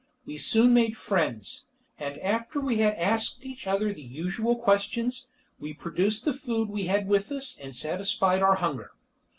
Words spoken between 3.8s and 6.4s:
the usual questions, we produced the